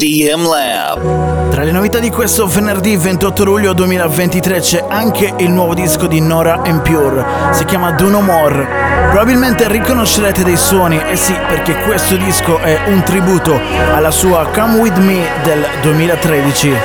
EDM 0.00 0.46
Lab. 0.46 1.50
Tra 1.50 1.64
le 1.64 1.72
novità 1.72 1.98
di 1.98 2.08
questo 2.08 2.46
venerdì 2.46 2.96
28 2.96 3.42
luglio 3.42 3.72
2023 3.72 4.60
c'è 4.60 4.84
anche 4.88 5.34
il 5.38 5.50
nuovo 5.50 5.74
disco 5.74 6.06
di 6.06 6.20
Nora 6.20 6.62
and 6.62 6.82
Pure, 6.82 7.24
si 7.50 7.64
chiama 7.64 7.90
Do 7.90 8.08
No 8.08 8.20
More. 8.20 8.64
Probabilmente 9.10 9.66
riconoscerete 9.66 10.44
dei 10.44 10.56
suoni, 10.56 11.00
e 11.10 11.16
sì, 11.16 11.34
perché 11.48 11.74
questo 11.82 12.16
disco 12.16 12.58
è 12.58 12.82
un 12.86 13.02
tributo 13.02 13.60
alla 13.92 14.12
sua 14.12 14.46
Come 14.54 14.78
With 14.78 14.98
Me 14.98 15.26
del 15.42 15.66
2013. 15.82 16.76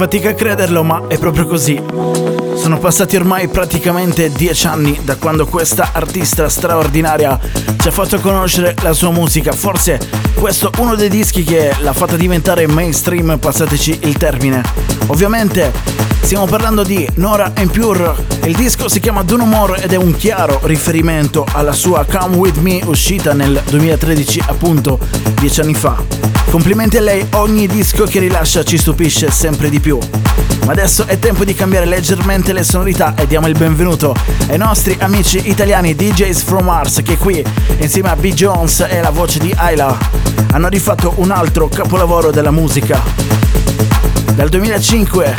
Fatica 0.00 0.30
a 0.30 0.34
crederlo, 0.34 0.82
ma 0.82 1.08
è 1.08 1.18
proprio 1.18 1.44
così. 1.46 1.78
Sono 2.54 2.78
passati 2.78 3.16
ormai 3.16 3.48
praticamente 3.48 4.32
dieci 4.32 4.66
anni 4.66 4.98
da 5.02 5.16
quando 5.16 5.44
questa 5.44 5.90
artista 5.92 6.48
straordinaria 6.48 7.38
ci 7.78 7.86
ha 7.86 7.90
fatto 7.90 8.18
conoscere 8.18 8.74
la 8.80 8.94
sua 8.94 9.10
musica. 9.10 9.52
Forse 9.52 10.00
questo 10.32 10.72
è 10.72 10.80
uno 10.80 10.94
dei 10.94 11.10
dischi 11.10 11.44
che 11.44 11.74
l'ha 11.80 11.92
fatta 11.92 12.16
diventare 12.16 12.66
mainstream, 12.66 13.36
passateci 13.38 13.98
il 14.04 14.16
termine. 14.16 14.62
Ovviamente 15.08 15.70
stiamo 16.22 16.46
parlando 16.46 16.82
di 16.82 17.06
Nora 17.16 17.52
Pure. 17.70 18.14
Il 18.44 18.56
disco 18.56 18.88
si 18.88 19.00
chiama 19.00 19.22
Do 19.22 19.36
No 19.36 19.74
ed 19.74 19.92
è 19.92 19.96
un 19.96 20.16
chiaro 20.16 20.60
riferimento 20.62 21.44
alla 21.52 21.72
sua 21.72 22.06
Come 22.10 22.36
With 22.36 22.56
Me 22.56 22.80
uscita 22.86 23.34
nel 23.34 23.60
2013, 23.68 24.44
appunto 24.46 24.98
dieci 25.38 25.60
anni 25.60 25.74
fa. 25.74 26.29
Complimenti 26.50 26.96
a 26.96 27.00
lei, 27.00 27.24
ogni 27.34 27.68
disco 27.68 28.04
che 28.06 28.18
rilascia 28.18 28.64
ci 28.64 28.76
stupisce 28.76 29.30
sempre 29.30 29.70
di 29.70 29.78
più. 29.78 30.00
Ma 30.66 30.72
adesso 30.72 31.06
è 31.06 31.16
tempo 31.20 31.44
di 31.44 31.54
cambiare 31.54 31.86
leggermente 31.86 32.52
le 32.52 32.64
sonorità 32.64 33.14
e 33.14 33.28
diamo 33.28 33.46
il 33.46 33.56
benvenuto 33.56 34.16
ai 34.48 34.58
nostri 34.58 34.96
amici 34.98 35.48
italiani 35.48 35.94
DJs 35.94 36.42
from 36.42 36.64
Mars 36.64 37.02
che 37.04 37.16
qui, 37.16 37.44
insieme 37.78 38.10
a 38.10 38.16
B. 38.16 38.32
Jones 38.34 38.84
e 38.88 39.00
la 39.00 39.10
voce 39.10 39.38
di 39.38 39.54
Ayla, 39.56 39.96
hanno 40.50 40.66
rifatto 40.66 41.14
un 41.18 41.30
altro 41.30 41.68
capolavoro 41.68 42.32
della 42.32 42.50
musica. 42.50 43.00
Dal 44.34 44.48
2005 44.48 45.34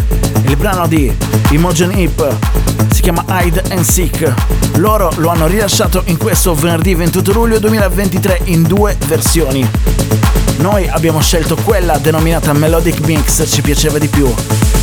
il 0.45 0.55
brano 0.55 0.87
di 0.87 1.13
Imogen 1.49 1.91
Hip 1.97 2.37
si 2.93 3.01
chiama 3.01 3.25
Hide 3.27 3.63
and 3.69 3.83
Seek. 3.83 4.33
Loro 4.77 5.11
lo 5.17 5.27
hanno 5.27 5.47
rilasciato 5.47 6.03
in 6.05 6.15
questo 6.15 6.55
venerdì 6.55 6.95
28 6.95 7.33
luglio 7.33 7.59
2023 7.59 8.41
in 8.45 8.63
due 8.63 8.95
versioni. 9.07 9.69
Noi 10.61 10.87
abbiamo 10.87 11.19
scelto 11.21 11.55
quella 11.55 11.97
denominata 11.97 12.53
Melodic 12.53 12.99
Mix, 12.99 13.51
ci 13.51 13.63
piaceva 13.63 13.97
di 13.97 14.07
più. 14.07 14.31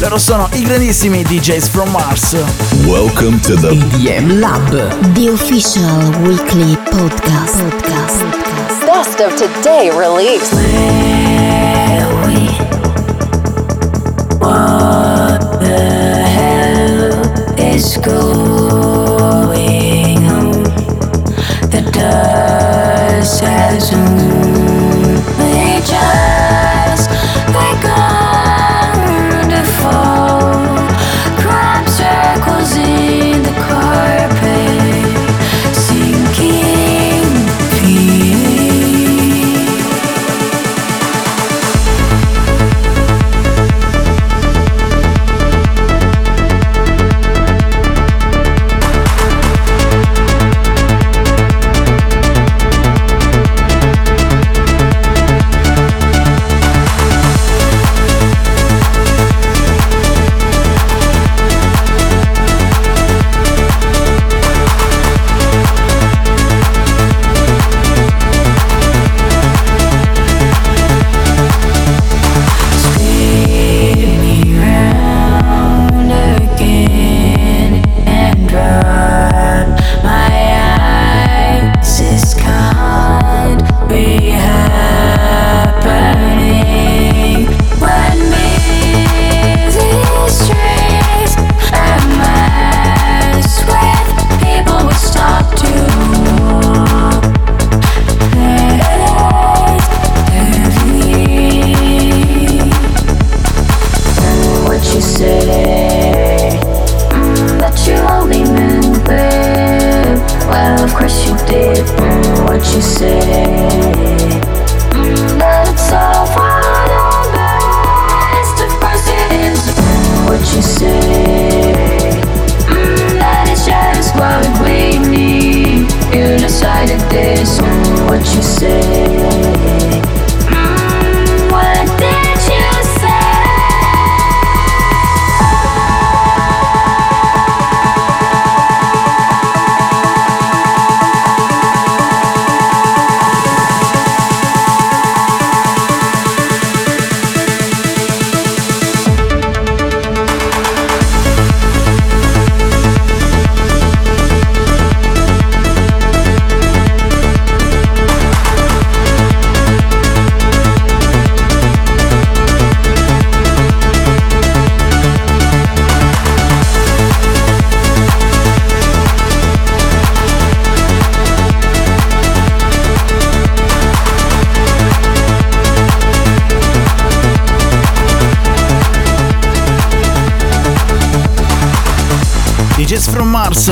Loro 0.01 0.18
sono 0.18 0.49
i 0.55 0.62
grandissimi 0.62 1.22
DJs 1.22 1.68
from 1.68 1.91
Mars. 1.91 2.37
Welcome 2.85 3.39
to 3.43 3.55
the 3.55 3.68
EDM 3.68 4.41
Lab, 4.41 5.12
the 5.12 5.29
official 5.31 6.12
weekly 6.22 6.76
podcast. 6.91 7.62
podcast. 7.62 8.24
Best 8.85 9.20
of 9.20 9.37
today 9.37 9.91
release. 9.91 10.53
What 14.41 15.61
the 15.61 16.24
hell 16.26 17.22
is 17.57 17.97
going 17.99 18.99
on? 20.26 20.64
The 21.70 21.83
dust 21.93 23.45
has 23.45 23.93
we 23.93 24.18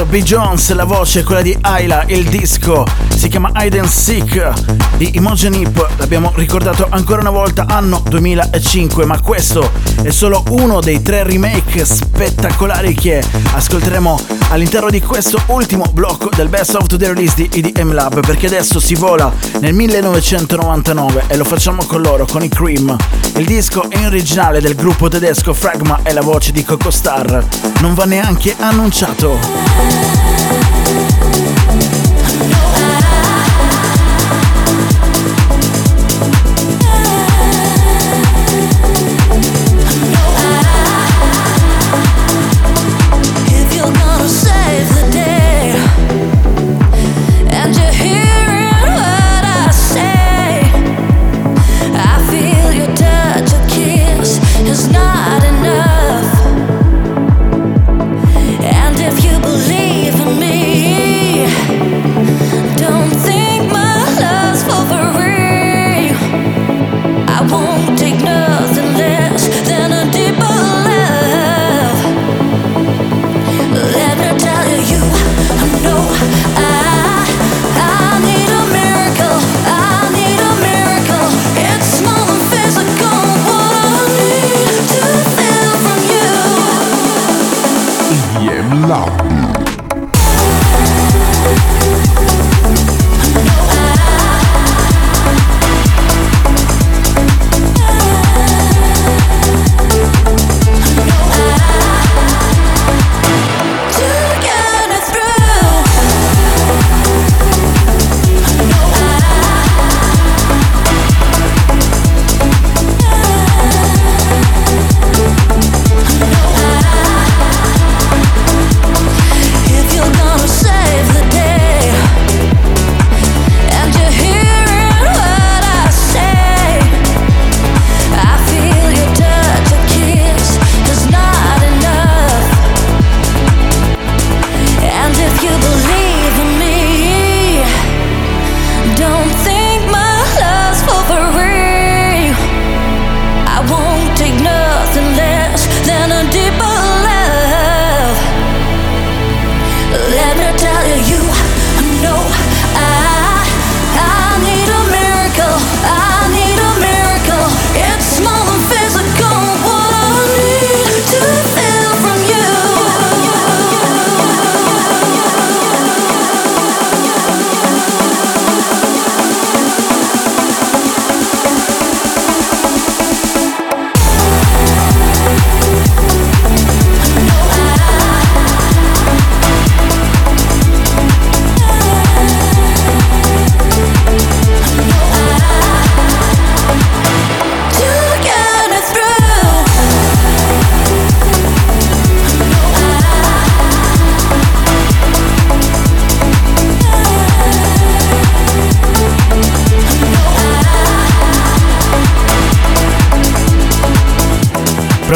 B. 0.09 0.22
Jones, 0.22 0.72
la 0.72 0.84
voce, 0.84 1.24
quella 1.24 1.42
di 1.42 1.57
Ayla, 1.61 2.04
il 2.07 2.28
disco 2.28 2.84
si 3.14 3.28
chiama 3.28 3.50
Hide 3.54 3.80
and 3.80 3.88
Seek 3.88 4.52
di 4.96 5.16
Imogen 5.16 5.54
Hip, 5.54 5.88
l'abbiamo 5.96 6.32
ricordato 6.36 6.86
ancora 6.88 7.20
una 7.20 7.30
volta, 7.30 7.66
anno 7.66 8.02
2005, 8.09 9.04
ma 9.04 9.20
questo 9.20 9.70
è 10.02 10.11
solo 10.11 10.44
uno 10.50 10.80
dei 10.80 11.02
tre 11.02 11.24
remake 11.24 11.84
spettacolari 11.84 12.94
che 12.94 13.22
ascolteremo 13.52 14.20
all'interno 14.50 14.90
di 14.90 15.00
questo 15.00 15.40
ultimo 15.46 15.84
blocco 15.92 16.28
del 16.34 16.48
Best 16.48 16.74
of 16.74 16.86
the 16.86 17.07
Release 17.07 17.34
di 17.34 17.50
EDM 17.52 17.92
Lab, 17.92 18.24
perché 18.24 18.46
adesso 18.46 18.78
si 18.78 18.94
vola 18.94 19.32
nel 19.61 19.74
1999 19.74 21.24
e 21.26 21.36
lo 21.36 21.44
facciamo 21.44 21.84
con 21.84 22.00
loro, 22.00 22.26
con 22.26 22.42
i 22.42 22.48
Cream. 22.48 22.96
Il 23.37 23.45
disco 23.45 23.91
è 23.91 23.99
in 23.99 24.07
originale 24.07 24.62
del 24.62 24.74
gruppo 24.74 25.09
tedesco 25.09 25.53
Fragma 25.53 26.01
e 26.03 26.14
la 26.14 26.22
voce 26.22 26.53
di 26.53 26.64
Coco 26.64 26.91
Star 26.91 27.47
non 27.80 27.93
va 27.93 28.07
neanche 28.07 28.57
annunciato. 28.59 30.75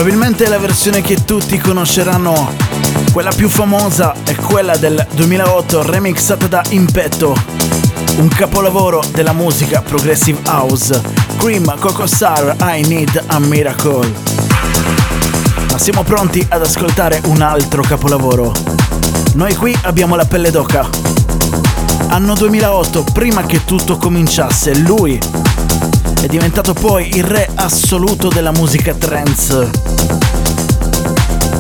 Probabilmente 0.00 0.48
la 0.48 0.58
versione 0.58 1.02
che 1.02 1.24
tutti 1.26 1.58
conosceranno, 1.58 2.54
quella 3.12 3.32
più 3.36 3.50
famosa, 3.50 4.14
è 4.24 4.34
quella 4.34 4.74
del 4.78 5.06
2008 5.12 5.82
remixata 5.82 6.46
da 6.46 6.62
Impetto, 6.70 7.36
un 8.16 8.28
capolavoro 8.28 9.02
della 9.12 9.34
musica 9.34 9.82
progressive 9.82 10.40
house, 10.46 10.98
Cream 11.36 11.78
Coco 11.78 12.06
Star 12.06 12.56
I 12.62 12.80
Need 12.88 13.24
a 13.26 13.38
Miracle. 13.40 14.10
Ma 15.70 15.76
siamo 15.76 16.02
pronti 16.02 16.46
ad 16.48 16.62
ascoltare 16.62 17.20
un 17.26 17.42
altro 17.42 17.82
capolavoro. 17.82 18.54
Noi 19.34 19.54
qui 19.54 19.76
abbiamo 19.82 20.16
la 20.16 20.24
pelle 20.24 20.50
d'oca. 20.50 20.88
Anno 22.08 22.32
2008, 22.32 23.04
prima 23.12 23.44
che 23.44 23.66
tutto 23.66 23.98
cominciasse, 23.98 24.78
lui 24.78 25.20
è 26.20 26.26
diventato 26.26 26.74
poi 26.74 27.16
il 27.16 27.24
re 27.24 27.48
assoluto 27.54 28.28
della 28.28 28.50
musica 28.52 28.94
trance. 28.94 29.70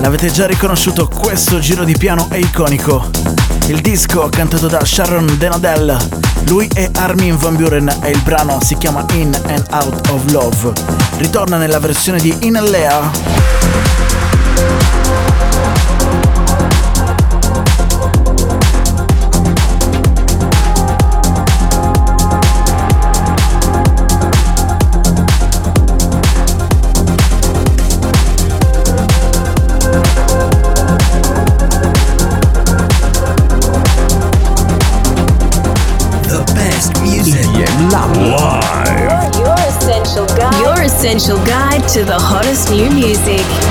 L'avete 0.00 0.30
già 0.30 0.46
riconosciuto, 0.46 1.08
questo 1.08 1.58
giro 1.58 1.84
di 1.84 1.96
piano 1.96 2.28
è 2.30 2.36
iconico. 2.36 3.08
Il 3.66 3.80
disco 3.80 4.28
cantato 4.28 4.66
da 4.68 4.84
Sharon 4.84 5.36
Denadel, 5.38 5.96
lui 6.46 6.68
è 6.74 6.90
Armin 6.94 7.36
Van 7.38 7.56
Buren 7.56 7.88
e 8.02 8.10
il 8.10 8.20
brano 8.22 8.58
si 8.62 8.76
chiama 8.76 9.04
In 9.12 9.34
and 9.46 9.66
Out 9.70 10.08
of 10.10 10.30
Love. 10.30 10.72
Ritorna 11.16 11.56
nella 11.56 11.78
versione 11.78 12.18
di 12.20 12.34
Inalea. 12.40 13.99
Essential 41.10 41.44
guide 41.44 41.88
to 41.88 42.04
the 42.04 42.16
hottest 42.16 42.70
new 42.70 42.88
music. 42.90 43.69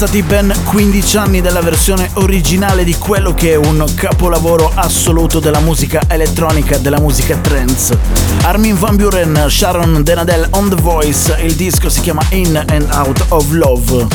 passati 0.00 0.22
ben 0.22 0.50
15 0.64 1.16
anni 1.18 1.40
dalla 1.42 1.60
versione 1.60 2.08
originale 2.14 2.84
di 2.84 2.96
quello 2.96 3.34
che 3.34 3.52
è 3.52 3.56
un 3.56 3.84
capolavoro 3.94 4.72
assoluto 4.74 5.40
della 5.40 5.60
musica 5.60 6.00
elettronica 6.08 6.78
della 6.78 6.98
musica 6.98 7.36
trance. 7.36 7.98
Armin 8.44 8.78
Van 8.78 8.96
Buren, 8.96 9.44
Sharon 9.50 10.02
Denadel 10.02 10.48
on 10.52 10.70
The 10.70 10.76
Voice, 10.80 11.36
il 11.42 11.54
disco 11.54 11.90
si 11.90 12.00
chiama 12.00 12.22
In 12.30 12.56
and 12.56 12.88
Out 12.90 13.26
of 13.28 13.50
Love. 13.50 14.06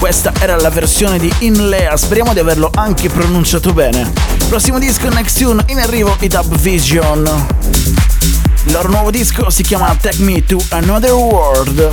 Questa 0.00 0.32
era 0.40 0.56
la 0.56 0.70
versione 0.70 1.20
di 1.20 1.32
In 1.40 1.68
Lea, 1.68 1.96
speriamo 1.96 2.32
di 2.32 2.40
averlo 2.40 2.72
anche 2.74 3.08
pronunciato 3.08 3.72
bene. 3.72 4.10
Prossimo 4.48 4.80
disco 4.80 5.08
Next 5.10 5.38
Tune 5.38 5.62
in 5.68 5.78
arrivo 5.78 6.16
i 6.18 6.26
Dub 6.26 6.56
Vision. 6.56 7.46
Il 8.64 8.72
loro 8.72 8.88
nuovo 8.88 9.12
disco 9.12 9.48
si 9.48 9.62
chiama 9.62 9.94
Take 9.94 10.20
Me 10.24 10.44
to 10.44 10.60
Another 10.70 11.12
World. 11.12 11.92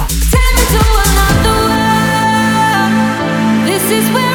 Is 3.91 4.09
where 4.11 4.30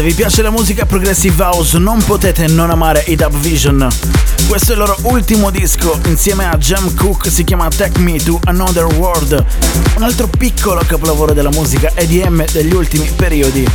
Se 0.00 0.06
vi 0.06 0.14
piace 0.14 0.40
la 0.40 0.48
musica 0.48 0.86
Progressive 0.86 1.42
House 1.42 1.76
non 1.76 2.02
potete 2.02 2.46
non 2.46 2.70
amare 2.70 3.04
i 3.08 3.16
Dub 3.16 3.36
Vision. 3.36 3.86
Questo 4.48 4.70
è 4.70 4.72
il 4.72 4.78
loro 4.78 4.96
ultimo 5.02 5.50
disco 5.50 6.00
insieme 6.06 6.46
a 6.46 6.56
Jam 6.56 6.94
Cook, 6.94 7.30
si 7.30 7.44
chiama 7.44 7.68
Take 7.68 7.98
Me 7.98 8.16
to 8.16 8.40
Another 8.44 8.86
World, 8.86 9.44
un 9.96 10.02
altro 10.02 10.26
piccolo 10.26 10.80
capolavoro 10.86 11.34
della 11.34 11.50
musica 11.50 11.90
EDM 11.92 12.46
degli 12.50 12.72
ultimi 12.72 13.10
periodi. 13.14 13.68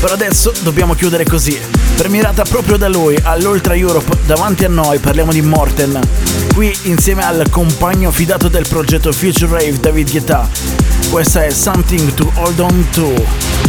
Per 0.00 0.10
adesso 0.10 0.52
dobbiamo 0.64 0.94
chiudere 0.94 1.22
così. 1.22 1.56
Premierata 1.94 2.42
proprio 2.42 2.76
da 2.76 2.88
lui 2.88 3.16
all'Ultra 3.22 3.76
Europe 3.76 4.18
davanti 4.26 4.64
a 4.64 4.68
noi 4.68 4.98
parliamo 4.98 5.30
di 5.30 5.40
Morten. 5.40 6.00
Qui 6.52 6.76
insieme 6.82 7.24
al 7.24 7.48
compagno 7.48 8.10
fidato 8.10 8.48
del 8.48 8.66
progetto 8.66 9.12
Future 9.12 9.52
Rave 9.52 9.78
David 9.78 10.10
Guetta. 10.10 10.48
Questa 11.10 11.44
è 11.44 11.50
Something 11.50 12.12
to 12.14 12.28
Hold 12.34 12.58
On 12.58 12.88
To. 12.90 13.63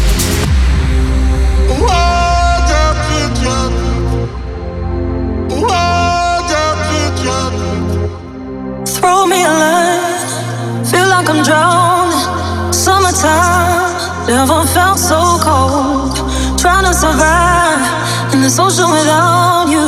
Throw 9.05 9.27
me 9.27 9.43
a 9.43 9.53
line, 9.63 10.83
feel 10.83 11.07
like 11.07 11.29
I'm 11.29 11.43
drowning. 11.43 12.73
Summertime, 12.73 14.25
never 14.25 14.65
felt 14.73 14.97
so 14.97 15.37
cold. 15.45 16.15
Trying 16.57 16.85
to 16.85 16.93
survive 17.05 18.33
in 18.33 18.41
this 18.41 18.57
ocean 18.57 18.89
without 18.89 19.67
you. 19.69 19.85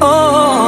Oh, 0.00 0.61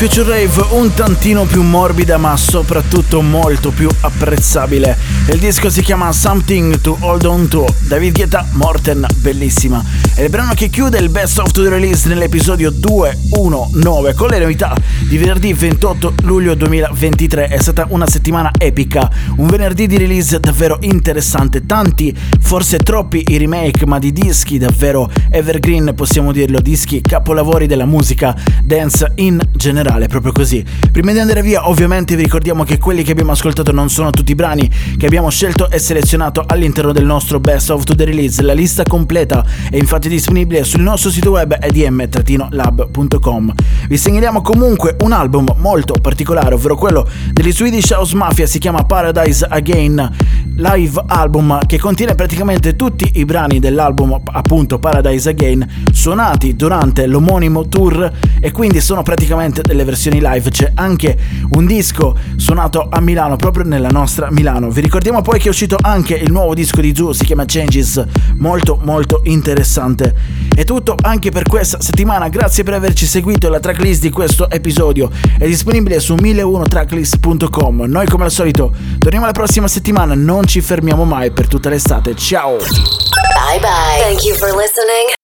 future 0.00 0.30
rave 0.30 0.64
un 0.70 0.94
tantino 0.94 1.44
più 1.44 1.60
morbida 1.60 2.16
ma 2.16 2.34
soprattutto 2.34 3.20
molto 3.20 3.70
più 3.70 3.86
apprezzabile. 4.00 4.96
Il 5.28 5.38
disco 5.38 5.68
si 5.68 5.82
chiama 5.82 6.10
Something 6.10 6.80
to 6.80 6.96
Hold 7.00 7.26
On 7.26 7.48
To, 7.48 7.66
David 7.80 8.14
Guetta, 8.14 8.46
Morten, 8.52 9.06
bellissima. 9.16 9.84
È 10.12 10.24
il 10.24 10.28
brano 10.28 10.52
che 10.52 10.68
chiude 10.68 10.98
il 10.98 11.08
best 11.08 11.38
of 11.38 11.52
the 11.52 11.68
release 11.68 12.06
nell'episodio 12.06 12.70
219 12.70 14.12
con 14.12 14.28
le 14.28 14.38
novità 14.38 14.76
di 15.08 15.16
venerdì 15.16 15.54
28 15.54 16.14
luglio 16.24 16.54
2023. 16.54 17.46
È 17.46 17.58
stata 17.58 17.86
una 17.88 18.06
settimana 18.06 18.50
epica, 18.58 19.10
un 19.36 19.46
venerdì 19.46 19.86
di 19.86 19.96
release 19.96 20.38
davvero 20.38 20.76
interessante, 20.80 21.64
tanti, 21.64 22.14
forse 22.40 22.78
troppi 22.78 23.24
i 23.28 23.38
remake 23.38 23.86
ma 23.86 23.98
di 23.98 24.12
dischi 24.12 24.58
davvero 24.58 25.10
evergreen 25.30 25.94
possiamo 25.94 26.32
dirlo, 26.32 26.60
dischi 26.60 27.00
capolavori 27.00 27.66
della 27.66 27.86
musica 27.86 28.36
dance 28.62 29.12
in 29.16 29.40
generale 29.52 30.08
proprio 30.08 30.32
così. 30.32 30.62
Prima 30.92 31.12
di 31.12 31.18
andare 31.18 31.40
via, 31.40 31.66
ovviamente 31.66 32.14
vi 32.14 32.24
ricordiamo 32.24 32.64
che 32.64 32.76
quelli 32.78 33.02
che 33.04 33.12
abbiamo 33.12 33.32
ascoltato 33.32 33.72
non 33.72 33.88
sono 33.88 34.10
tutti 34.10 34.32
i 34.32 34.34
brani 34.34 34.70
che 34.98 35.06
abbiamo 35.06 35.30
scelto 35.30 35.70
e 35.70 35.78
selezionato 35.78 36.44
all'interno 36.46 36.92
del 36.92 37.06
nostro 37.06 37.40
Best 37.40 37.70
of 37.70 37.84
the 37.84 38.04
Release. 38.04 38.42
La 38.42 38.52
lista 38.52 38.82
completa 38.82 39.42
è 39.70 39.76
infatti 39.76 39.99
disponibile 40.08 40.64
sul 40.64 40.80
nostro 40.80 41.10
sito 41.10 41.30
web 41.30 41.56
edm-lab.com. 41.60 43.52
Vi 43.88 43.96
segnaliamo 43.96 44.42
comunque 44.42 44.96
un 45.00 45.12
album 45.12 45.54
molto 45.58 45.94
particolare, 46.00 46.54
ovvero 46.54 46.76
quello 46.76 47.08
degli 47.32 47.52
Swedish 47.52 47.90
House 47.90 48.14
Mafia, 48.16 48.46
si 48.46 48.58
chiama 48.58 48.84
Paradise 48.84 49.44
Again 49.48 50.38
live 50.56 51.02
album 51.06 51.58
che 51.66 51.78
contiene 51.78 52.14
praticamente 52.14 52.76
tutti 52.76 53.10
i 53.14 53.24
brani 53.24 53.60
dell'album 53.60 54.20
appunto 54.24 54.78
Paradise 54.78 55.30
Again 55.30 55.66
suonati 55.90 56.54
durante 56.54 57.06
l'omonimo 57.06 57.66
tour 57.66 58.12
e 58.40 58.50
quindi 58.52 58.80
sono 58.80 59.02
praticamente 59.02 59.62
delle 59.62 59.84
versioni 59.84 60.20
live 60.20 60.50
c'è 60.50 60.72
anche 60.74 61.16
un 61.52 61.64
disco 61.66 62.16
suonato 62.36 62.88
a 62.90 63.00
Milano, 63.00 63.36
proprio 63.36 63.64
nella 63.64 63.88
nostra 63.88 64.30
Milano. 64.30 64.70
Vi 64.70 64.80
ricordiamo 64.80 65.22
poi 65.22 65.38
che 65.38 65.46
è 65.46 65.48
uscito 65.48 65.76
anche 65.80 66.14
il 66.14 66.30
nuovo 66.30 66.54
disco 66.54 66.80
di 66.80 66.94
Zoo, 66.94 67.12
si 67.12 67.24
chiama 67.24 67.44
Changes, 67.46 68.04
molto 68.36 68.78
molto 68.82 69.20
interessante. 69.24 69.89
È 69.94 70.64
tutto 70.64 70.94
anche 71.00 71.30
per 71.30 71.44
questa 71.44 71.80
settimana, 71.80 72.28
grazie 72.28 72.62
per 72.64 72.74
averci 72.74 73.06
seguito, 73.06 73.48
la 73.48 73.60
tracklist 73.60 74.02
di 74.02 74.10
questo 74.10 74.48
episodio 74.50 75.10
è 75.38 75.46
disponibile 75.46 76.00
su 76.00 76.14
1001tracklist.com. 76.14 77.84
Noi 77.86 78.06
come 78.06 78.24
al 78.24 78.30
solito 78.30 78.72
torniamo 78.98 79.26
la 79.26 79.32
prossima 79.32 79.68
settimana, 79.68 80.14
non 80.14 80.46
ci 80.46 80.60
fermiamo 80.60 81.04
mai 81.04 81.30
per 81.30 81.48
tutta 81.48 81.68
l'estate. 81.68 82.14
Ciao! 82.14 82.56
Bye 82.56 83.58
bye. 83.60 84.02
Thank 84.02 84.24
you 84.24 84.36
for 84.36 84.54
listening 84.54 85.18